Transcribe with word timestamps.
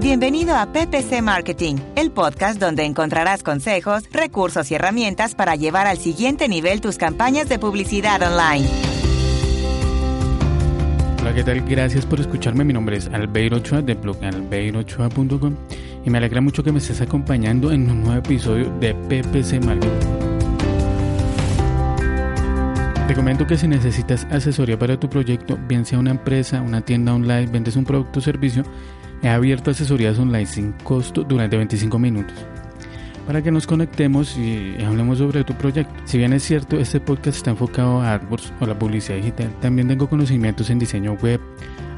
Bienvenido 0.00 0.56
a 0.56 0.72
PPC 0.72 1.20
Marketing, 1.20 1.76
el 1.94 2.10
podcast 2.10 2.58
donde 2.58 2.86
encontrarás 2.86 3.42
consejos, 3.42 4.04
recursos 4.10 4.70
y 4.70 4.74
herramientas 4.74 5.34
para 5.34 5.56
llevar 5.56 5.86
al 5.86 5.98
siguiente 5.98 6.48
nivel 6.48 6.80
tus 6.80 6.96
campañas 6.96 7.50
de 7.50 7.58
publicidad 7.58 8.22
online. 8.22 8.66
Hola, 11.20 11.34
¿qué 11.34 11.44
tal? 11.44 11.60
Gracias 11.68 12.06
por 12.06 12.18
escucharme. 12.18 12.64
Mi 12.64 12.72
nombre 12.72 12.96
es 12.96 13.08
Albeiro 13.08 13.58
Ochoa 13.58 13.82
de 13.82 13.92
blog 13.92 14.16
albeirochoa.com 14.24 15.54
y 16.02 16.08
me 16.08 16.16
alegra 16.16 16.40
mucho 16.40 16.64
que 16.64 16.72
me 16.72 16.78
estés 16.78 17.02
acompañando 17.02 17.70
en 17.70 17.90
un 17.90 18.02
nuevo 18.02 18.20
episodio 18.20 18.72
de 18.80 18.94
PPC 18.94 19.62
Marketing. 19.62 20.30
Te 23.06 23.14
comento 23.14 23.46
que 23.46 23.58
si 23.58 23.68
necesitas 23.68 24.26
asesoría 24.30 24.78
para 24.78 24.98
tu 24.98 25.10
proyecto, 25.10 25.58
bien 25.68 25.84
sea 25.84 25.98
una 25.98 26.12
empresa, 26.12 26.62
una 26.62 26.80
tienda 26.80 27.12
online, 27.12 27.48
vendes 27.48 27.76
un 27.76 27.84
producto 27.84 28.20
o 28.20 28.22
servicio, 28.22 28.64
he 29.22 29.28
abierto 29.28 29.70
asesorías 29.70 30.18
online 30.18 30.46
sin 30.46 30.72
costo 30.72 31.22
durante 31.22 31.56
25 31.56 31.98
minutos 31.98 32.36
para 33.30 33.42
que 33.42 33.52
nos 33.52 33.64
conectemos 33.64 34.36
y 34.36 34.74
hablemos 34.84 35.18
sobre 35.18 35.44
tu 35.44 35.54
proyecto. 35.54 35.94
Si 36.04 36.18
bien 36.18 36.32
es 36.32 36.42
cierto, 36.42 36.76
este 36.80 36.98
podcast 36.98 37.36
está 37.36 37.50
enfocado 37.50 38.00
a 38.00 38.14
AdWords 38.14 38.52
o 38.58 38.66
la 38.66 38.76
publicidad 38.76 39.18
digital, 39.18 39.54
también 39.60 39.86
tengo 39.86 40.08
conocimientos 40.08 40.68
en 40.68 40.80
diseño 40.80 41.12
web, 41.22 41.40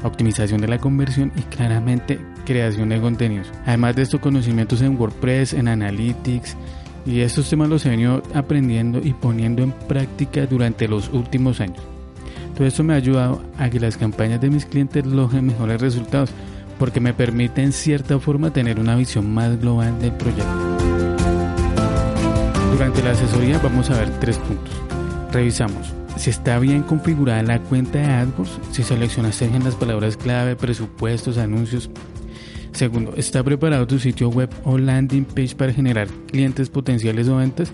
optimización 0.03 0.61
de 0.61 0.67
la 0.67 0.77
conversión 0.77 1.31
y 1.35 1.41
claramente 1.41 2.19
creación 2.45 2.89
de 2.89 3.01
contenidos. 3.01 3.51
Además 3.65 3.95
de 3.95 4.03
estos 4.03 4.19
conocimientos 4.19 4.83
en 4.83 4.95
WordPress, 4.95 5.53
en 5.53 5.69
Analytics, 5.69 6.55
y 7.05 7.21
estos 7.21 7.49
temas 7.49 7.67
los 7.67 7.83
he 7.87 7.89
venido 7.89 8.21
aprendiendo 8.35 8.99
y 9.03 9.13
poniendo 9.13 9.63
en 9.63 9.71
práctica 9.71 10.45
durante 10.45 10.87
los 10.87 11.09
últimos 11.09 11.59
años. 11.59 11.81
Todo 12.55 12.67
esto 12.67 12.83
me 12.83 12.93
ha 12.93 12.97
ayudado 12.97 13.41
a 13.57 13.71
que 13.71 13.79
las 13.79 13.97
campañas 13.97 14.39
de 14.39 14.51
mis 14.51 14.67
clientes 14.67 15.03
logren 15.05 15.47
mejores 15.47 15.81
resultados 15.81 16.29
porque 16.83 16.99
me 16.99 17.13
permite 17.13 17.63
en 17.63 17.71
cierta 17.71 18.19
forma 18.19 18.51
tener 18.51 18.77
una 18.77 18.97
visión 18.97 19.33
más 19.33 19.57
global 19.57 19.97
del 20.01 20.11
proyecto. 20.11 20.77
Durante 22.73 23.01
la 23.01 23.11
asesoría 23.11 23.57
vamos 23.59 23.89
a 23.89 23.97
ver 23.97 24.09
tres 24.19 24.37
puntos. 24.37 24.73
Revisamos 25.31 25.93
si 26.17 26.29
está 26.29 26.59
bien 26.59 26.83
configurada 26.83 27.41
la 27.41 27.59
cuenta 27.59 27.99
de 27.99 28.05
AdWords, 28.07 28.59
si 28.73 28.83
seleccionaste 28.83 29.47
bien 29.47 29.63
las 29.63 29.75
palabras 29.75 30.17
clave, 30.17 30.57
presupuestos, 30.57 31.37
anuncios, 31.37 31.89
Segundo, 32.73 33.13
¿está 33.15 33.41
preparado 33.43 33.87
tu 33.87 33.97
sitio 33.97 34.27
web 34.27 34.49
o 34.65 34.77
landing 34.77 35.23
page 35.23 35.55
para 35.55 35.71
generar 35.71 36.09
clientes 36.27 36.69
potenciales 36.69 37.29
o 37.29 37.37
ventas? 37.37 37.71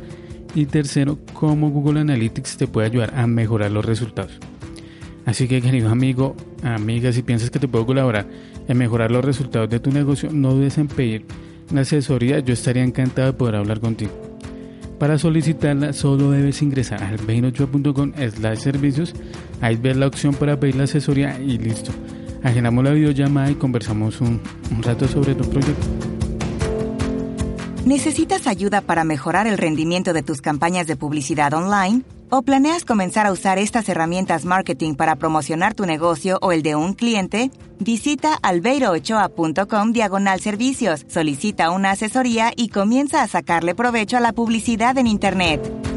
Y 0.54 0.68
tercero, 0.68 1.18
¿cómo 1.34 1.72
Google 1.72 2.02
Analytics 2.02 2.58
te 2.58 2.68
puede 2.68 2.86
ayudar 2.86 3.16
a 3.16 3.26
mejorar 3.26 3.72
los 3.72 3.84
resultados? 3.84 4.38
Así 5.26 5.48
que 5.48 5.62
querido 5.62 5.90
amigo, 5.90 6.36
amiga, 6.64 7.12
si 7.12 7.24
piensas 7.24 7.50
que 7.50 7.60
te 7.60 7.68
puedo 7.68 7.86
colaborar 7.86 8.28
en 8.70 8.78
mejorar 8.78 9.12
los 9.12 9.26
resultados 9.26 9.70
de 9.70 9.82
tu 9.82 9.92
negocio, 9.92 10.30
no 10.32 10.54
dudes 10.54 10.78
en 10.78 10.88
pedir 10.88 11.26
una 11.72 11.82
asesoría, 11.82 12.40
yo 12.40 12.54
estaría 12.54 12.84
encantado 12.84 13.28
de 13.28 13.38
poder 13.38 13.56
hablar 13.56 13.82
contigo. 13.82 14.12
Para 14.98 15.18
solicitarla 15.18 15.92
solo 15.92 16.32
debes 16.32 16.62
ingresar 16.62 17.04
al 17.04 17.18
28.com 17.20 18.14
slash 18.14 18.60
servicios, 18.60 19.14
ahí 19.60 19.76
ves 19.76 19.98
la 19.98 20.08
opción 20.08 20.34
para 20.34 20.58
pedir 20.60 20.76
la 20.76 20.86
asesoría 20.86 21.40
y 21.40 21.58
listo 21.58 21.92
agendamos 22.44 22.84
la 22.84 22.92
videollamada 22.92 23.52
y 23.52 23.56
conversamos 23.56 24.22
un 24.22 24.42
rato 24.82 25.08
sobre 25.08 25.36
tu 25.36 25.50
proyecto. 25.50 25.88
¿Necesitas 27.86 28.48
ayuda 28.48 28.82
para 28.82 29.04
mejorar 29.04 29.48
el 29.48 29.58
rendimiento 29.58 30.14
de 30.14 30.22
tus 30.22 30.42
campañas 30.42 30.86
de 30.88 30.96
publicidad 30.96 31.54
online? 31.54 32.04
¿O 32.32 32.44
planeas 32.44 32.86
comenzar 32.86 33.26
a 33.26 33.32
usar 33.32 33.58
estas 33.58 33.90
herramientas 33.90 34.46
marketing 34.46 34.94
para 34.94 35.16
promocionar 35.16 35.74
tu 35.74 35.88
negocio 35.88 36.38
o 36.44 36.52
el 36.52 36.62
de 36.62 36.76
un 36.76 36.94
cliente? 36.94 37.50
Visita 37.80 38.36
albeiroochoa.com 38.44 39.92
diagonal 39.94 40.40
servicios, 40.40 41.06
solicita 41.08 41.72
una 41.72 41.92
asesoría 41.92 42.52
y 42.56 42.70
comienza 42.70 43.24
a 43.24 43.28
sacarle 43.28 43.74
provecho 43.74 44.16
a 44.16 44.20
la 44.20 44.34
publicidad 44.34 44.96
en 45.00 45.08
Internet. 45.08 45.89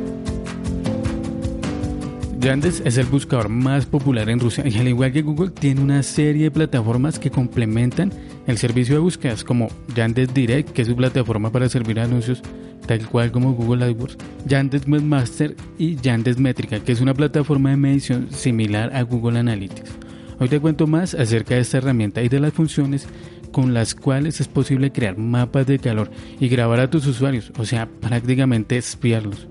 Yandex 2.43 2.83
es 2.85 2.99
el 2.99 3.07
buscador 3.07 3.49
más 3.49 3.87
popular 3.87 4.29
en 4.29 4.41
Rusia 4.41 4.65
y 4.67 4.77
al 4.77 4.89
igual 4.89 5.13
que 5.13 5.23
Google 5.23 5.51
tiene 5.51 5.81
una 5.81 6.03
serie 6.03 6.45
de 6.45 6.51
plataformas 6.51 7.21
que 7.21 7.31
complementan 7.31 8.13
el 8.49 8.59
servicio 8.59 8.97
de 8.97 9.01
búsquedas 9.01 9.45
como 9.45 9.69
Yandex 9.95 10.35
Direct, 10.35 10.71
que 10.71 10.83
es 10.83 10.89
su 10.89 10.97
plataforma 10.97 11.53
para 11.53 11.69
servir 11.69 12.01
anuncios 12.01 12.43
tal 12.89 13.07
cual 13.07 13.31
como 13.31 13.53
Google 13.53 13.85
AdWords, 13.85 14.19
Yandex 14.45 14.89
Webmaster 14.89 15.55
y 15.79 15.95
Yandex 15.95 16.37
Métrica, 16.41 16.81
que 16.81 16.91
es 16.91 17.01
una 17.01 17.15
plataforma 17.15 17.71
de 17.71 17.77
medición 17.77 18.27
similar 18.33 18.93
a 18.93 19.03
Google 19.03 19.39
Analytics. 19.39 19.93
Hoy 20.41 20.49
te 20.49 20.59
cuento 20.59 20.89
más 20.89 21.15
acerca 21.15 21.55
de 21.55 21.61
esta 21.61 21.79
herramienta 21.79 22.23
y 22.23 22.29
de 22.29 22.41
las 22.41 22.53
funciones 22.53 23.07
con 23.53 23.73
las 23.73 23.95
cuales 23.95 24.41
es 24.41 24.49
posible 24.49 24.91
crear 24.91 25.17
mapas 25.17 25.69
de 25.69 25.79
calor 25.79 26.11
y 26.41 26.49
grabar 26.49 26.81
a 26.81 26.91
tus 26.91 27.07
usuarios, 27.07 27.53
o 27.57 27.65
sea, 27.65 27.89
prácticamente 28.01 28.77
espiarlos. 28.77 29.47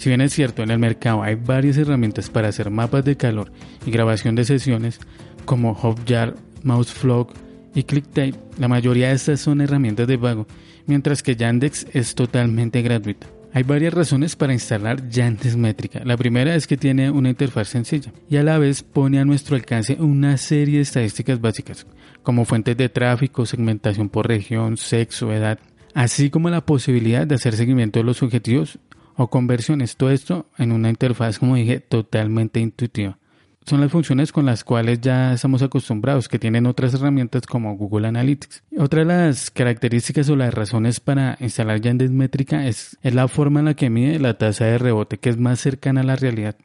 Si 0.00 0.08
bien 0.08 0.22
es 0.22 0.32
cierto, 0.32 0.62
en 0.62 0.70
el 0.70 0.78
mercado 0.78 1.22
hay 1.22 1.34
varias 1.34 1.76
herramientas 1.76 2.30
para 2.30 2.48
hacer 2.48 2.70
mapas 2.70 3.04
de 3.04 3.18
calor 3.18 3.52
y 3.84 3.90
grabación 3.90 4.34
de 4.34 4.46
sesiones, 4.46 4.98
como 5.44 5.74
Hotjar, 5.74 6.36
Mouseflog 6.62 7.28
y 7.74 7.82
ClickType, 7.82 8.38
la 8.58 8.66
mayoría 8.66 9.08
de 9.08 9.16
estas 9.16 9.42
son 9.42 9.60
herramientas 9.60 10.08
de 10.08 10.16
pago, 10.16 10.46
mientras 10.86 11.22
que 11.22 11.36
Yandex 11.36 11.86
es 11.92 12.14
totalmente 12.14 12.80
gratuita. 12.80 13.26
Hay 13.52 13.62
varias 13.62 13.92
razones 13.92 14.36
para 14.36 14.54
instalar 14.54 15.06
Yandex 15.06 15.54
Métrica. 15.56 16.00
La 16.02 16.16
primera 16.16 16.54
es 16.54 16.66
que 16.66 16.78
tiene 16.78 17.10
una 17.10 17.28
interfaz 17.28 17.68
sencilla 17.68 18.10
y 18.30 18.38
a 18.38 18.42
la 18.42 18.56
vez 18.56 18.82
pone 18.82 19.20
a 19.20 19.26
nuestro 19.26 19.54
alcance 19.54 19.98
una 20.00 20.38
serie 20.38 20.76
de 20.76 20.82
estadísticas 20.82 21.42
básicas, 21.42 21.86
como 22.22 22.46
fuentes 22.46 22.78
de 22.78 22.88
tráfico, 22.88 23.44
segmentación 23.44 24.08
por 24.08 24.28
región, 24.28 24.78
sexo, 24.78 25.30
edad, 25.30 25.58
así 25.92 26.30
como 26.30 26.48
la 26.48 26.64
posibilidad 26.64 27.26
de 27.26 27.34
hacer 27.34 27.54
seguimiento 27.54 27.98
de 27.98 28.04
los 28.06 28.22
objetivos 28.22 28.78
o 29.22 29.28
conversiones. 29.28 29.96
Todo 29.96 30.10
esto 30.10 30.46
en 30.56 30.72
una 30.72 30.88
interfaz, 30.88 31.38
como 31.38 31.56
dije, 31.56 31.80
totalmente 31.80 32.58
intuitiva. 32.58 33.18
Son 33.66 33.82
las 33.82 33.92
funciones 33.92 34.32
con 34.32 34.46
las 34.46 34.64
cuales 34.64 35.02
ya 35.02 35.34
estamos 35.34 35.60
acostumbrados, 35.60 36.26
que 36.26 36.38
tienen 36.38 36.64
otras 36.64 36.94
herramientas 36.94 37.42
como 37.46 37.76
Google 37.76 38.08
Analytics. 38.08 38.62
Otra 38.78 39.00
de 39.00 39.04
las 39.04 39.50
características 39.50 40.30
o 40.30 40.36
las 40.36 40.54
razones 40.54 41.00
para 41.00 41.36
instalar 41.40 41.82
Yandex 41.82 42.10
Métrica 42.10 42.66
es, 42.66 42.96
es 43.02 43.14
la 43.14 43.28
forma 43.28 43.60
en 43.60 43.66
la 43.66 43.74
que 43.74 43.90
mide 43.90 44.18
la 44.18 44.38
tasa 44.38 44.64
de 44.64 44.78
rebote, 44.78 45.18
que 45.18 45.28
es 45.28 45.36
más 45.36 45.60
cercana 45.60 46.00
a 46.00 46.04
la 46.04 46.16
realidad. 46.16 46.56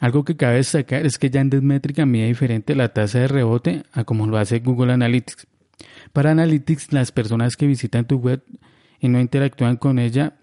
Algo 0.00 0.24
que 0.24 0.36
cabe 0.36 0.56
destacar 0.56 1.04
es 1.04 1.18
que 1.18 1.30
Yandex 1.30 1.64
Métrica 1.64 2.06
mide 2.06 2.28
diferente 2.28 2.76
la 2.76 2.90
tasa 2.90 3.18
de 3.18 3.28
rebote 3.28 3.82
a 3.92 4.04
como 4.04 4.28
lo 4.28 4.38
hace 4.38 4.60
Google 4.60 4.92
Analytics. 4.92 5.48
Para 6.12 6.30
Analytics, 6.30 6.92
las 6.92 7.10
personas 7.10 7.56
que 7.56 7.66
visitan 7.66 8.06
tu 8.06 8.18
web 8.18 8.44
y 9.00 9.08
no 9.08 9.18
interactúan 9.18 9.76
con 9.76 9.98
ella 9.98 10.34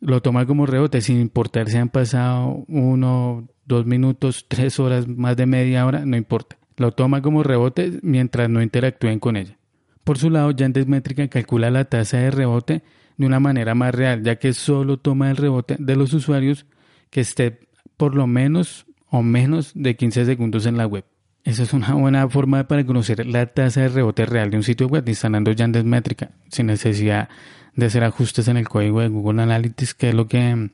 lo 0.00 0.22
toma 0.22 0.46
como 0.46 0.66
rebote, 0.66 1.00
sin 1.00 1.20
importar 1.20 1.68
si 1.68 1.76
han 1.76 1.88
pasado 1.88 2.64
uno, 2.68 3.48
dos 3.66 3.86
minutos, 3.86 4.46
tres 4.48 4.80
horas, 4.80 5.06
más 5.06 5.36
de 5.36 5.46
media 5.46 5.86
hora, 5.86 6.04
no 6.04 6.16
importa. 6.16 6.58
Lo 6.76 6.92
toma 6.92 7.20
como 7.20 7.42
rebote 7.42 7.98
mientras 8.02 8.48
no 8.48 8.62
interactúen 8.62 9.18
con 9.18 9.36
ella. 9.36 9.58
Por 10.04 10.18
su 10.18 10.30
lado, 10.30 10.50
Yandex 10.50 10.86
Métrica 10.86 11.28
calcula 11.28 11.70
la 11.70 11.84
tasa 11.84 12.18
de 12.18 12.30
rebote 12.30 12.82
de 13.16 13.26
una 13.26 13.38
manera 13.38 13.74
más 13.74 13.94
real, 13.94 14.22
ya 14.22 14.36
que 14.36 14.54
solo 14.54 14.96
toma 14.96 15.30
el 15.30 15.36
rebote 15.36 15.76
de 15.78 15.96
los 15.96 16.14
usuarios 16.14 16.64
que 17.10 17.20
esté 17.20 17.60
por 17.96 18.14
lo 18.14 18.26
menos 18.26 18.86
o 19.10 19.22
menos 19.22 19.72
de 19.74 19.96
15 19.96 20.24
segundos 20.24 20.64
en 20.64 20.78
la 20.78 20.86
web. 20.86 21.04
Esa 21.44 21.62
es 21.62 21.72
una 21.72 21.94
buena 21.94 22.28
forma 22.28 22.68
para 22.68 22.84
conocer 22.84 23.26
la 23.26 23.46
tasa 23.46 23.80
de 23.80 23.88
rebote 23.88 24.26
real 24.26 24.50
de 24.50 24.58
un 24.58 24.62
sitio 24.62 24.88
web 24.88 25.08
instalando 25.08 25.52
Yandex 25.52 25.84
Métrica 25.84 26.30
sin 26.48 26.66
necesidad 26.66 27.30
de 27.74 27.86
hacer 27.86 28.04
ajustes 28.04 28.48
en 28.48 28.58
el 28.58 28.68
código 28.68 29.00
de 29.00 29.08
Google 29.08 29.42
Analytics, 29.42 29.94
que 29.94 30.10
es 30.10 30.14
lo 30.14 30.28
que 30.28 30.70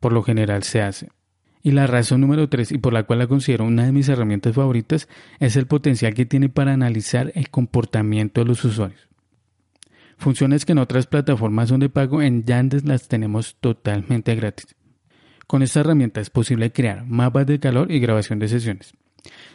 por 0.00 0.12
lo 0.12 0.22
general 0.22 0.64
se 0.64 0.82
hace. 0.82 1.08
Y 1.62 1.70
la 1.70 1.86
razón 1.86 2.20
número 2.20 2.48
tres, 2.48 2.72
y 2.72 2.78
por 2.78 2.92
la 2.92 3.04
cual 3.04 3.20
la 3.20 3.26
considero 3.26 3.64
una 3.64 3.86
de 3.86 3.92
mis 3.92 4.08
herramientas 4.08 4.54
favoritas, 4.54 5.08
es 5.38 5.56
el 5.56 5.66
potencial 5.66 6.12
que 6.12 6.26
tiene 6.26 6.48
para 6.48 6.72
analizar 6.72 7.32
el 7.34 7.48
comportamiento 7.48 8.42
de 8.42 8.46
los 8.46 8.64
usuarios. 8.64 9.08
Funciones 10.18 10.64
que 10.64 10.72
en 10.72 10.78
otras 10.78 11.06
plataformas 11.06 11.68
son 11.68 11.80
de 11.80 11.88
pago, 11.88 12.20
en 12.20 12.44
Yandex 12.44 12.84
las 12.84 13.08
tenemos 13.08 13.56
totalmente 13.60 14.34
gratis. 14.34 14.74
Con 15.46 15.62
esta 15.62 15.80
herramienta 15.80 16.20
es 16.20 16.30
posible 16.30 16.72
crear 16.72 17.04
mapas 17.06 17.46
de 17.46 17.60
calor 17.60 17.90
y 17.90 17.98
grabación 17.98 18.38
de 18.38 18.48
sesiones. 18.48 18.94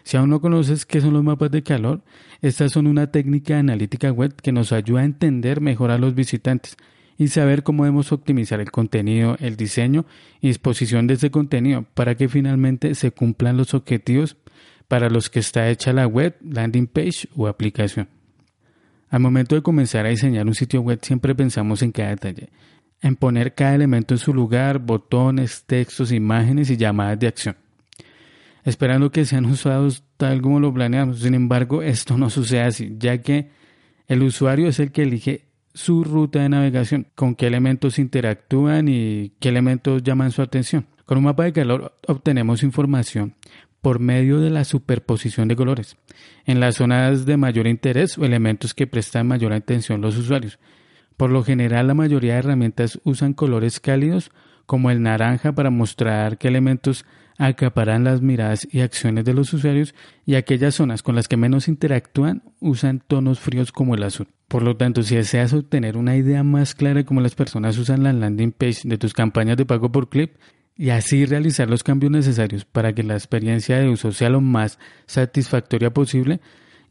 Si 0.03 0.17
aún 0.17 0.29
no 0.29 0.41
conoces 0.41 0.85
qué 0.85 1.01
son 1.01 1.13
los 1.13 1.23
mapas 1.23 1.51
de 1.51 1.63
calor, 1.63 2.01
estas 2.41 2.71
son 2.71 2.87
una 2.87 3.11
técnica 3.11 3.59
analítica 3.59 4.11
web 4.11 4.33
que 4.35 4.51
nos 4.51 4.71
ayuda 4.71 5.01
a 5.01 5.05
entender 5.05 5.61
mejor 5.61 5.91
a 5.91 5.97
los 5.97 6.15
visitantes 6.15 6.77
y 7.17 7.27
saber 7.27 7.63
cómo 7.63 7.83
debemos 7.83 8.11
optimizar 8.11 8.61
el 8.61 8.71
contenido, 8.71 9.35
el 9.39 9.57
diseño 9.57 10.05
y 10.41 10.47
disposición 10.47 11.05
de 11.05 11.15
ese 11.15 11.31
contenido 11.31 11.85
para 11.93 12.15
que 12.15 12.29
finalmente 12.29 12.95
se 12.95 13.11
cumplan 13.11 13.57
los 13.57 13.73
objetivos 13.73 14.37
para 14.87 15.09
los 15.09 15.29
que 15.29 15.39
está 15.39 15.69
hecha 15.69 15.93
la 15.93 16.07
web, 16.07 16.35
landing 16.41 16.87
page 16.87 17.27
o 17.35 17.47
aplicación. 17.47 18.07
Al 19.09 19.19
momento 19.19 19.55
de 19.55 19.61
comenzar 19.61 20.05
a 20.05 20.09
diseñar 20.09 20.47
un 20.47 20.55
sitio 20.55 20.81
web 20.81 20.99
siempre 21.01 21.35
pensamos 21.35 21.81
en 21.81 21.91
cada 21.91 22.09
detalle, 22.09 22.49
en 23.01 23.15
poner 23.15 23.53
cada 23.53 23.75
elemento 23.75 24.13
en 24.13 24.19
su 24.19 24.33
lugar, 24.33 24.79
botones, 24.79 25.63
textos, 25.65 26.11
imágenes 26.11 26.69
y 26.69 26.77
llamadas 26.77 27.19
de 27.19 27.27
acción 27.27 27.55
esperando 28.69 29.11
que 29.11 29.25
sean 29.25 29.45
usados 29.45 30.03
tal 30.17 30.41
como 30.41 30.59
lo 30.59 30.73
planeamos. 30.73 31.19
Sin 31.19 31.33
embargo, 31.33 31.81
esto 31.81 32.17
no 32.17 32.29
sucede 32.29 32.61
así, 32.61 32.95
ya 32.97 33.21
que 33.21 33.49
El 34.07 34.23
usuario 34.23 34.67
es 34.67 34.79
el 34.79 34.91
que 34.91 35.03
elige 35.03 35.45
su 35.75 36.03
ruta 36.03 36.39
de 36.39 36.49
navegación, 36.49 37.05
con 37.13 37.35
qué 37.35 37.45
elementos 37.45 37.99
interactúan 37.99 38.87
y 38.87 39.33
qué 39.39 39.49
elementos 39.49 40.01
llaman 40.01 40.31
su 40.31 40.41
atención. 40.41 40.87
Con 41.05 41.19
un 41.19 41.25
mapa 41.25 41.43
de 41.43 41.53
calor 41.53 41.95
obtenemos 42.07 42.63
información 42.63 43.35
por 43.81 43.99
medio 43.99 44.39
de 44.39 44.49
la 44.49 44.63
superposición 44.63 45.47
de 45.47 45.55
colores 45.55 45.95
en 46.45 46.59
las 46.59 46.75
zonas 46.75 47.25
de 47.25 47.37
mayor 47.37 47.67
interés 47.67 48.17
o 48.17 48.25
elementos 48.25 48.73
que 48.73 48.87
prestan 48.87 49.27
mayor 49.27 49.53
atención 49.53 50.01
los 50.01 50.17
usuarios. 50.17 50.59
Por 51.15 51.29
lo 51.29 51.43
general, 51.43 51.87
la 51.87 51.93
mayoría 51.93 52.33
de 52.33 52.39
herramientas 52.39 52.99
usan 53.03 53.33
colores 53.33 53.79
cálidos 53.79 54.31
como 54.65 54.91
el 54.91 55.01
naranja 55.01 55.51
para 55.51 55.69
mostrar 55.69 56.37
qué 56.37 56.47
elementos 56.47 57.05
acaparan 57.39 58.03
las 58.03 58.21
miradas 58.21 58.67
y 58.69 58.81
acciones 58.81 59.23
de 59.23 59.33
los 59.33 59.51
usuarios 59.53 59.95
y 60.25 60.35
aquellas 60.35 60.75
zonas 60.75 61.01
con 61.01 61.15
las 61.15 61.29
que 61.29 61.37
menos 61.37 61.69
interactúan 61.69 62.43
usan 62.59 63.01
tonos 63.07 63.39
fríos 63.39 63.71
como 63.71 63.95
el 63.95 64.03
azul. 64.03 64.27
Por 64.49 64.61
lo 64.61 64.75
tanto, 64.75 65.01
si 65.03 65.15
deseas 65.15 65.53
obtener 65.53 65.95
una 65.95 66.17
idea 66.17 66.43
más 66.43 66.75
clara 66.75 66.95
de 66.95 67.05
cómo 67.05 67.21
las 67.21 67.35
personas 67.35 67.77
usan 67.77 68.03
la 68.03 68.11
landing 68.11 68.51
page 68.51 68.81
de 68.83 68.97
tus 68.97 69.13
campañas 69.13 69.55
de 69.55 69.65
pago 69.65 69.89
por 69.89 70.09
clip 70.09 70.35
y 70.75 70.89
así 70.89 71.25
realizar 71.25 71.69
los 71.69 71.81
cambios 71.81 72.11
necesarios 72.11 72.65
para 72.65 72.93
que 72.93 73.03
la 73.03 73.13
experiencia 73.13 73.79
de 73.79 73.89
uso 73.89 74.11
sea 74.11 74.29
lo 74.29 74.41
más 74.41 74.77
satisfactoria 75.05 75.93
posible 75.93 76.41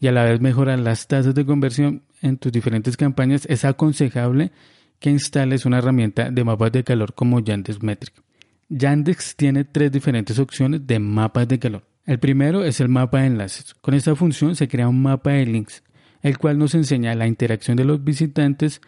y 0.00 0.06
a 0.06 0.12
la 0.12 0.25
vez 0.25 0.41
mejorar 0.41 0.79
las 0.79 1.09
tasas 1.09 1.35
de 1.35 1.45
conversión 1.45 2.05
en 2.23 2.39
tus 2.39 2.53
diferentes 2.53 2.97
campañas, 2.97 3.45
es 3.50 3.67
aconsejable 3.67 4.50
que 4.99 5.11
instales 5.11 5.67
una 5.67 5.79
herramienta 5.79 6.31
de 6.31 6.45
mapas 6.45 6.73
de 6.73 6.85
calor 6.85 7.12
como 7.15 7.41
Yandex 7.41 7.83
Metric. 7.83 8.28
Yandex 8.69 9.37
tiene 9.37 9.65
tres 9.65 9.91
diferentes 9.91 10.38
opciones 10.38 10.87
de 10.87 10.99
mapas 10.99 11.49
de 11.49 11.59
calor. 11.59 11.85
El 12.05 12.19
primero 12.19 12.65
es 12.65 12.81
el 12.81 12.88
mapa 12.88 13.20
de 13.20 13.26
enlaces. 13.26 13.75
Con 13.75 13.94
esta 13.94 14.15
función 14.15 14.56
se 14.56 14.69
crea 14.69 14.88
un 14.88 15.03
mapa 15.03 15.31
de 15.31 15.47
links 15.47 15.82
el 16.23 16.38
cual 16.38 16.59
nos 16.59 16.75
enseña 16.75 17.15
la 17.15 17.26
interacción 17.26 17.76
de 17.76 17.85
los 17.85 18.03
visitantes 18.03 18.81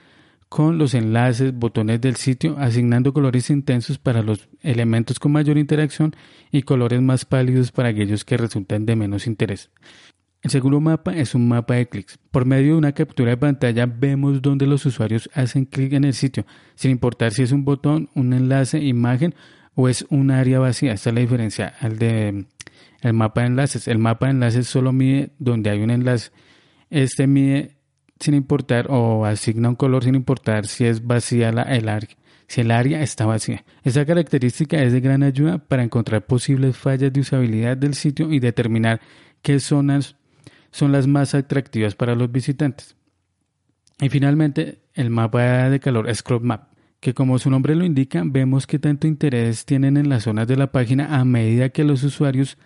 con 0.48 0.78
los 0.78 0.94
enlaces, 0.94 1.54
botones 1.54 2.00
del 2.00 2.16
sitio, 2.16 2.56
asignando 2.58 3.12
colores 3.12 3.50
intensos 3.50 3.98
para 3.98 4.22
los 4.22 4.48
elementos 4.62 5.20
con 5.20 5.30
mayor 5.30 5.58
interacción 5.58 6.14
y 6.50 6.62
colores 6.62 7.00
más 7.00 7.24
pálidos 7.24 7.70
para 7.70 7.90
aquellos 7.90 8.24
que 8.24 8.36
resultan 8.36 8.84
de 8.84 8.96
menos 8.96 9.28
interés. 9.28 9.70
El 10.42 10.50
segundo 10.50 10.80
mapa 10.80 11.14
es 11.14 11.34
un 11.34 11.46
mapa 11.46 11.74
de 11.74 11.86
clics. 11.86 12.18
Por 12.30 12.46
medio 12.46 12.72
de 12.72 12.78
una 12.78 12.92
captura 12.92 13.30
de 13.30 13.36
pantalla 13.36 13.86
vemos 13.86 14.42
dónde 14.42 14.66
los 14.66 14.86
usuarios 14.86 15.30
hacen 15.34 15.66
clic 15.66 15.92
en 15.92 16.04
el 16.04 16.14
sitio, 16.14 16.46
sin 16.74 16.90
importar 16.90 17.32
si 17.32 17.42
es 17.42 17.52
un 17.52 17.64
botón, 17.64 18.08
un 18.14 18.32
enlace, 18.32 18.80
imagen 18.80 19.34
o 19.74 19.88
es 19.88 20.06
un 20.10 20.30
área 20.30 20.58
vacía. 20.58 20.92
Esta 20.92 21.10
es 21.10 21.14
la 21.14 21.20
diferencia 21.20 21.74
al 21.80 21.98
de 21.98 22.46
el 23.00 23.12
mapa 23.14 23.42
de 23.42 23.46
enlaces. 23.48 23.88
El 23.88 23.98
mapa 23.98 24.26
de 24.26 24.32
enlaces 24.32 24.66
solo 24.66 24.92
mide 24.92 25.30
donde 25.38 25.70
hay 25.70 25.82
un 25.82 25.90
enlace 25.90 26.30
este 26.90 27.26
mide 27.26 27.76
sin 28.18 28.34
importar 28.34 28.88
o 28.90 29.24
asigna 29.24 29.70
un 29.70 29.76
color 29.76 30.04
sin 30.04 30.14
importar 30.14 30.66
si 30.66 30.84
es 30.84 31.06
vacía 31.06 31.52
la, 31.52 31.62
el 31.62 31.88
área, 31.88 32.10
si 32.48 32.60
el 32.60 32.70
área 32.70 33.00
está 33.00 33.24
vacía. 33.24 33.64
Esta 33.82 34.04
característica 34.04 34.82
es 34.82 34.92
de 34.92 35.00
gran 35.00 35.22
ayuda 35.22 35.58
para 35.58 35.82
encontrar 35.82 36.26
posibles 36.26 36.76
fallas 36.76 37.12
de 37.12 37.20
usabilidad 37.20 37.76
del 37.76 37.94
sitio 37.94 38.30
y 38.30 38.40
determinar 38.40 39.00
qué 39.40 39.58
zonas 39.60 40.16
son 40.70 40.92
las 40.92 41.06
más 41.06 41.34
atractivas 41.34 41.94
para 41.94 42.14
los 42.14 42.30
visitantes. 42.30 42.96
Y 44.00 44.08
finalmente, 44.08 44.80
el 44.94 45.10
mapa 45.10 45.70
de 45.70 45.80
calor 45.80 46.12
Scroll 46.14 46.42
Map, 46.42 46.69
que 47.00 47.14
como 47.14 47.38
su 47.38 47.50
nombre 47.50 47.74
lo 47.74 47.84
indica, 47.84 48.22
vemos 48.24 48.66
que 48.66 48.78
tanto 48.78 49.06
interés 49.06 49.64
tienen 49.64 49.96
en 49.96 50.08
las 50.08 50.24
zonas 50.24 50.46
de 50.46 50.56
la 50.56 50.70
página 50.70 51.18
a 51.18 51.24
medida 51.24 51.70
que 51.70 51.84
los 51.84 52.02
usuarios 52.02 52.58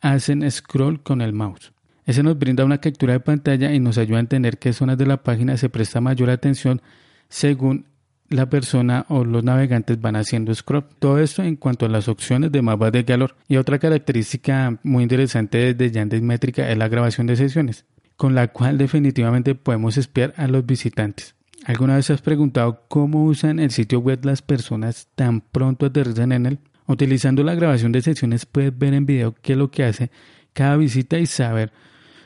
hacen 0.00 0.50
scroll 0.50 1.02
con 1.02 1.20
el 1.20 1.32
mouse. 1.32 1.72
Ese 2.04 2.22
nos 2.22 2.38
brinda 2.38 2.64
una 2.64 2.78
captura 2.78 3.12
de 3.12 3.20
pantalla 3.20 3.72
y 3.72 3.78
nos 3.78 3.98
ayuda 3.98 4.16
a 4.16 4.20
entender 4.20 4.58
qué 4.58 4.72
zonas 4.72 4.98
de 4.98 5.06
la 5.06 5.22
página 5.22 5.56
se 5.56 5.68
presta 5.68 6.00
mayor 6.00 6.30
atención 6.30 6.80
según 7.28 7.86
la 8.28 8.48
persona 8.48 9.04
o 9.08 9.24
los 9.24 9.44
navegantes 9.44 10.00
van 10.00 10.16
haciendo 10.16 10.54
scroll. 10.54 10.86
Todo 10.98 11.18
esto 11.18 11.42
en 11.42 11.56
cuanto 11.56 11.86
a 11.86 11.88
las 11.88 12.08
opciones 12.08 12.50
de 12.50 12.62
mapas 12.62 12.92
de 12.92 13.04
calor. 13.04 13.36
Y 13.46 13.56
otra 13.56 13.78
característica 13.78 14.78
muy 14.82 15.02
interesante 15.02 15.74
de 15.74 15.90
Yandex 15.90 16.22
Métrica 16.22 16.70
es 16.70 16.78
la 16.78 16.88
grabación 16.88 17.26
de 17.26 17.36
sesiones, 17.36 17.84
con 18.16 18.34
la 18.34 18.48
cual 18.48 18.78
definitivamente 18.78 19.54
podemos 19.54 19.96
espiar 19.96 20.32
a 20.38 20.48
los 20.48 20.64
visitantes. 20.64 21.34
¿Alguna 21.64 21.94
vez 21.94 22.10
has 22.10 22.22
preguntado 22.22 22.84
cómo 22.88 23.24
usan 23.24 23.60
el 23.60 23.70
sitio 23.70 24.00
web 24.00 24.24
las 24.24 24.42
personas 24.42 25.08
tan 25.14 25.40
pronto 25.40 25.86
aterrizan 25.86 26.32
en 26.32 26.46
él? 26.46 26.58
Utilizando 26.86 27.44
la 27.44 27.54
grabación 27.54 27.92
de 27.92 28.02
sesiones 28.02 28.46
puedes 28.46 28.76
ver 28.76 28.94
en 28.94 29.06
video 29.06 29.34
qué 29.40 29.52
es 29.52 29.58
lo 29.58 29.70
que 29.70 29.84
hace 29.84 30.10
cada 30.52 30.76
visita 30.76 31.18
y 31.18 31.26
saber 31.26 31.72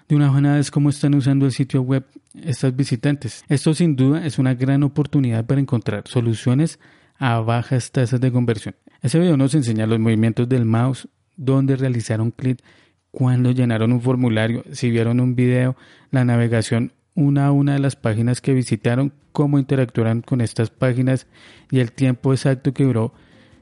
de 0.08 0.16
una 0.16 0.30
buena 0.30 0.54
vez 0.54 0.70
cómo 0.70 0.88
están 0.88 1.14
usando 1.14 1.44
el 1.44 1.52
sitio 1.52 1.82
web 1.82 2.06
estas 2.34 2.74
visitantes. 2.74 3.44
Esto 3.48 3.74
sin 3.74 3.94
duda 3.94 4.24
es 4.24 4.38
una 4.38 4.54
gran 4.54 4.82
oportunidad 4.82 5.44
para 5.44 5.60
encontrar 5.60 6.04
soluciones 6.06 6.78
a 7.18 7.38
bajas 7.40 7.92
tasas 7.92 8.20
de 8.20 8.32
conversión. 8.32 8.74
Ese 9.02 9.18
video 9.18 9.36
nos 9.36 9.54
enseña 9.54 9.86
los 9.86 9.98
movimientos 9.98 10.48
del 10.48 10.64
mouse, 10.64 11.08
dónde 11.36 11.76
realizaron 11.76 12.30
clic, 12.30 12.62
cuando 13.10 13.50
llenaron 13.50 13.92
un 13.92 14.00
formulario, 14.00 14.64
si 14.72 14.90
vieron 14.90 15.20
un 15.20 15.36
video, 15.36 15.76
la 16.10 16.24
navegación 16.24 16.92
una 17.16 17.46
a 17.46 17.52
una 17.52 17.72
de 17.72 17.80
las 17.80 17.96
páginas 17.96 18.40
que 18.40 18.54
visitaron, 18.54 19.12
cómo 19.32 19.58
interactuaron 19.58 20.22
con 20.22 20.40
estas 20.40 20.70
páginas 20.70 21.26
y 21.70 21.80
el 21.80 21.90
tiempo 21.90 22.32
exacto 22.32 22.72
que 22.72 22.84
duró 22.84 23.12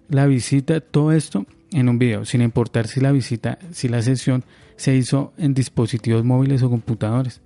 la 0.09 0.27
visita, 0.27 0.81
todo 0.81 1.13
esto 1.13 1.47
en 1.73 1.89
un 1.89 1.99
video, 1.99 2.25
sin 2.25 2.43
importar 2.43 2.87
si 2.87 3.01
la 3.01 3.13
visita, 3.13 3.59
si 3.73 3.89
la 3.89 4.03
sesión 4.03 4.45
se 4.77 4.95
hizo 4.95 5.33
en 5.39 5.55
dispositivos 5.55 6.25
móviles 6.25 6.63
o 6.63 6.71
computadores. 6.71 7.41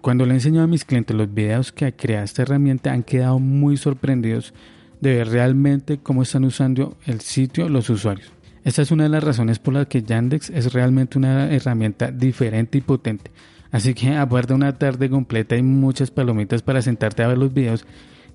Cuando 0.00 0.26
le 0.26 0.34
enseño 0.34 0.62
a 0.62 0.66
mis 0.66 0.84
clientes 0.84 1.16
los 1.16 1.32
videos 1.32 1.72
que 1.72 1.86
ha 1.86 1.92
creado 1.92 2.24
esta 2.24 2.42
herramienta, 2.42 2.92
han 2.92 3.04
quedado 3.04 3.38
muy 3.38 3.76
sorprendidos 3.76 4.52
de 5.00 5.14
ver 5.14 5.28
realmente 5.28 5.98
cómo 5.98 6.22
están 6.22 6.44
usando 6.44 6.96
el 7.06 7.20
sitio 7.20 7.68
los 7.68 7.88
usuarios. 7.88 8.32
Esta 8.64 8.82
es 8.82 8.90
una 8.92 9.04
de 9.04 9.08
las 9.08 9.24
razones 9.24 9.58
por 9.58 9.74
las 9.74 9.88
que 9.88 10.02
Yandex 10.02 10.50
es 10.50 10.72
realmente 10.72 11.18
una 11.18 11.50
herramienta 11.50 12.12
diferente 12.12 12.78
y 12.78 12.80
potente. 12.80 13.30
Así 13.72 13.94
que 13.94 14.10
aguarda 14.10 14.54
una 14.54 14.78
tarde 14.78 15.08
completa 15.08 15.56
y 15.56 15.62
muchas 15.62 16.10
palomitas 16.10 16.62
para 16.62 16.82
sentarte 16.82 17.22
a 17.22 17.28
ver 17.28 17.38
los 17.38 17.52
videos. 17.52 17.86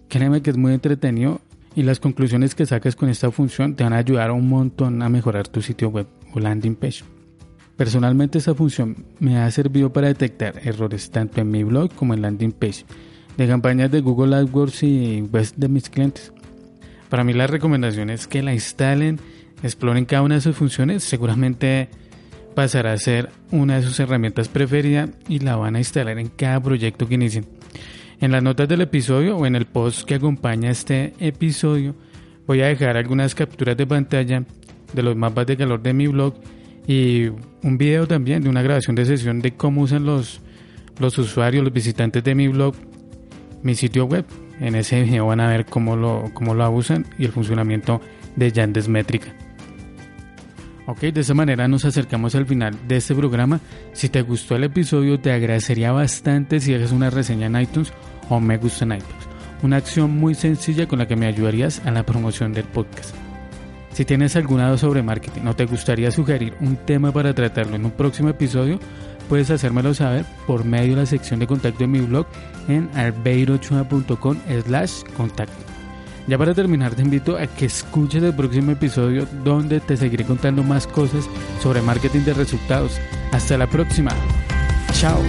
Créeme 0.09 0.41
que 0.41 0.49
es 0.49 0.57
muy 0.57 0.73
entretenido 0.73 1.39
y 1.75 1.83
las 1.83 1.99
conclusiones 1.99 2.55
que 2.55 2.65
saques 2.65 2.95
con 2.95 3.07
esta 3.07 3.29
función 3.29 3.75
te 3.75 3.83
van 3.83 3.93
a 3.93 3.97
ayudar 3.97 4.31
un 4.31 4.49
montón 4.49 5.01
a 5.03 5.09
mejorar 5.09 5.47
tu 5.47 5.61
sitio 5.61 5.89
web 5.89 6.07
o 6.33 6.39
landing 6.39 6.75
page. 6.75 7.03
Personalmente 7.77 8.39
esta 8.39 8.55
función 8.55 9.05
me 9.19 9.37
ha 9.37 9.51
servido 9.51 9.93
para 9.93 10.07
detectar 10.07 10.59
errores 10.63 11.11
tanto 11.11 11.39
en 11.39 11.51
mi 11.51 11.63
blog 11.63 11.93
como 11.93 12.15
en 12.15 12.23
landing 12.23 12.51
page 12.51 12.85
de 13.37 13.47
campañas 13.47 13.91
de 13.91 14.01
Google 14.01 14.35
AdWords 14.35 14.81
y 14.81 15.21
web 15.21 15.47
de 15.55 15.67
mis 15.67 15.87
clientes. 15.87 16.33
Para 17.09 17.23
mí 17.23 17.33
la 17.33 17.45
recomendación 17.45 18.09
es 18.09 18.25
que 18.25 18.41
la 18.41 18.55
instalen, 18.55 19.19
exploren 19.61 20.05
cada 20.05 20.23
una 20.23 20.35
de 20.35 20.41
sus 20.41 20.55
funciones, 20.55 21.03
seguramente 21.03 21.89
pasará 22.57 22.93
a 22.93 22.97
ser 22.97 23.29
una 23.51 23.75
de 23.75 23.83
sus 23.83 23.99
herramientas 23.99 24.47
preferidas 24.47 25.11
y 25.29 25.37
la 25.37 25.57
van 25.57 25.75
a 25.75 25.77
instalar 25.77 26.17
en 26.17 26.27
cada 26.27 26.59
proyecto 26.59 27.07
que 27.07 27.13
inicien. 27.13 27.45
En 28.19 28.31
las 28.31 28.41
notas 28.41 28.67
del 28.67 28.81
episodio 28.81 29.37
o 29.37 29.45
en 29.45 29.55
el 29.55 29.67
post 29.67 30.07
que 30.07 30.15
acompaña 30.15 30.71
este 30.71 31.13
episodio 31.19 31.93
voy 32.47 32.61
a 32.61 32.65
dejar 32.65 32.97
algunas 32.97 33.35
capturas 33.35 33.77
de 33.77 33.85
pantalla 33.85 34.43
de 34.91 35.03
los 35.03 35.15
mapas 35.15 35.45
de 35.45 35.55
calor 35.55 35.83
de 35.83 35.93
mi 35.93 36.07
blog 36.07 36.33
y 36.87 37.27
un 37.61 37.77
video 37.77 38.07
también 38.07 38.41
de 38.41 38.49
una 38.49 38.63
grabación 38.63 38.95
de 38.95 39.05
sesión 39.05 39.39
de 39.39 39.53
cómo 39.53 39.81
usan 39.81 40.05
los, 40.05 40.41
los 40.97 41.15
usuarios, 41.19 41.63
los 41.63 41.71
visitantes 41.71 42.23
de 42.23 42.33
mi 42.33 42.47
blog, 42.47 42.73
mi 43.61 43.75
sitio 43.75 44.05
web. 44.05 44.25
En 44.59 44.73
ese 44.73 45.03
video 45.03 45.27
van 45.27 45.41
a 45.41 45.47
ver 45.47 45.67
cómo 45.67 45.95
lo, 45.95 46.31
cómo 46.33 46.55
lo 46.55 46.71
usan 46.71 47.05
y 47.19 47.25
el 47.25 47.31
funcionamiento 47.31 48.01
de 48.35 48.51
Yandex 48.51 48.87
Métrica. 48.87 49.46
Ok, 50.87 51.01
de 51.01 51.19
esa 51.19 51.33
manera 51.33 51.67
nos 51.67 51.83
acercamos 51.83 52.33
al 52.35 52.45
final 52.45 52.73
de 52.87 52.95
este 52.95 53.13
programa. 53.13 53.59
Si 53.91 54.07
te 54.07 54.21
gustó 54.21 54.55
el 54.55 54.63
episodio, 54.63 55.19
te 55.19 55.33
agradecería 55.33 55.91
bastante 55.91 56.61
si 56.61 56.73
haces 56.73 56.93
una 56.93 57.09
reseña 57.09 57.47
en 57.47 57.59
iTunes 57.59 57.91
o 58.29 58.39
me 58.39 58.57
gusta 58.57 58.85
en 58.85 58.93
iTunes. 58.93 59.27
Una 59.63 59.75
acción 59.75 60.11
muy 60.17 60.33
sencilla 60.33 60.87
con 60.87 60.99
la 60.99 61.05
que 61.05 61.17
me 61.17 61.27
ayudarías 61.27 61.85
a 61.85 61.91
la 61.91 62.05
promoción 62.05 62.53
del 62.53 62.63
podcast. 62.63 63.13
Si 63.91 64.05
tienes 64.05 64.37
alguna 64.37 64.67
duda 64.67 64.77
sobre 64.77 65.03
marketing 65.03 65.47
o 65.47 65.55
te 65.55 65.65
gustaría 65.65 66.09
sugerir 66.09 66.53
un 66.61 66.77
tema 66.77 67.11
para 67.11 67.33
tratarlo 67.33 67.75
en 67.75 67.83
un 67.83 67.91
próximo 67.91 68.29
episodio, 68.29 68.79
puedes 69.27 69.51
hacérmelo 69.51 69.93
saber 69.93 70.23
por 70.45 70.63
medio 70.63 70.95
de 70.95 71.01
la 71.01 71.05
sección 71.05 71.41
de 71.41 71.47
contacto 71.47 71.79
de 71.79 71.87
mi 71.87 71.99
blog 71.99 72.27
en 72.69 72.89
arbeirochua.com 72.93 74.37
slash 74.65 75.01
contacto. 75.17 75.76
Ya 76.27 76.37
para 76.37 76.53
terminar 76.53 76.93
te 76.93 77.01
invito 77.01 77.37
a 77.37 77.47
que 77.47 77.65
escuches 77.65 78.21
el 78.21 78.33
próximo 78.33 78.71
episodio 78.71 79.25
donde 79.45 79.79
te 79.79 79.95
seguiré 79.95 80.25
contando 80.25 80.61
más 80.61 80.85
cosas 80.85 81.29
sobre 81.61 81.81
marketing 81.81 82.21
de 82.21 82.33
resultados. 82.33 82.99
Hasta 83.31 83.57
la 83.57 83.67
próxima. 83.67 84.11
Chao. 84.91 85.21